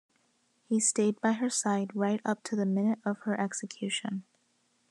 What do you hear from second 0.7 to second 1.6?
stayed by her